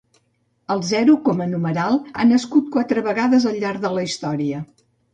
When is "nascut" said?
2.31-2.75